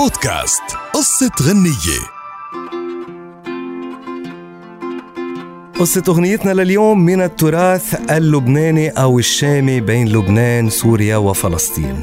[0.00, 0.62] بودكاست
[0.94, 2.00] قصة غنية.
[5.80, 12.00] قصة أغنيتنا لليوم من التراث اللبناني أو الشامي بين لبنان سوريا وفلسطين.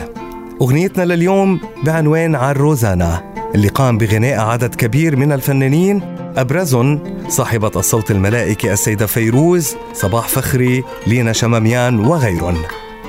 [0.62, 6.02] أغنيتنا لليوم بعنوان عالروزانا اللي قام بغناء عدد كبير من الفنانين
[6.38, 12.58] أبرزهم صاحبة الصوت الملائكي السيدة فيروز صباح فخري لينا شماميان وغيرهم.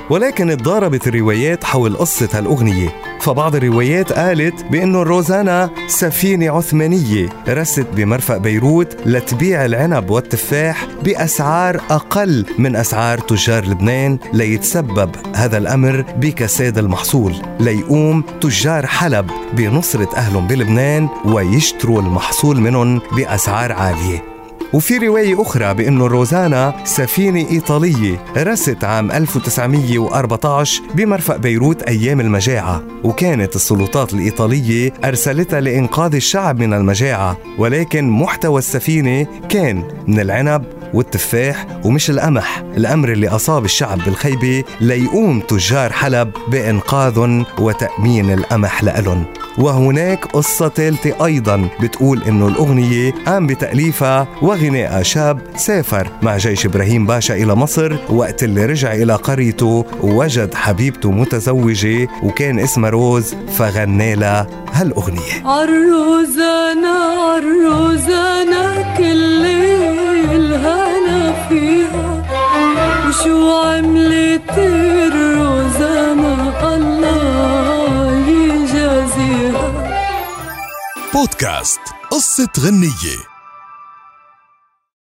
[0.09, 3.08] ولكن تضاربت الروايات حول قصة هالأغنية.
[3.19, 12.45] فبعض الروايات قالت بأنه الروزانا سفينة عثمانية رست بمرفق بيروت لتبيع العنب والتفاح بأسعار أقل
[12.57, 17.33] من أسعار تجار لبنان ليتسبب هذا الأمر بكساد المحصول.
[17.59, 24.38] ليقوم تجار حلب بنصرة أهلهم بلبنان ويشتروا المحصول منهم بأسعار عالية.
[24.73, 33.55] وفي رواية أخرى بأنه روزانا سفينة إيطالية رست عام 1914 بمرفق بيروت أيام المجاعة وكانت
[33.55, 42.09] السلطات الإيطالية أرسلتها لإنقاذ الشعب من المجاعة ولكن محتوى السفينة كان من العنب والتفاح ومش
[42.09, 49.23] القمح الأمر اللي أصاب الشعب بالخيبة ليقوم تجار حلب بإنقاذهم وتأمين القمح لألن.
[49.57, 54.27] وهناك قصة ثالثة أيضا بتقول إنه الأغنية قام بتأليفها
[54.59, 57.97] وغناء شاب سافر مع جيش إبراهيم باشا إلى مصر.
[58.09, 65.45] وقت اللي رجع إلى قريته وجد حبيبته متزوجة وكان اسمها روز فغنى لها هالأغنية.
[65.45, 69.45] عالروزانة عالروزانة كل
[70.35, 72.25] الهنا فيها.
[73.07, 76.39] وشو عملت الروزانة
[76.75, 79.89] الله يجازيها.
[81.13, 81.79] بودكاست
[82.11, 83.38] قصة غنية.